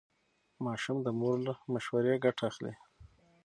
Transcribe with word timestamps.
ماشوم 0.65 0.97
د 1.03 1.07
مور 1.19 1.37
له 1.47 1.53
مشورې 1.73 2.15
ګټه 2.25 2.43
اخلي. 2.49 2.73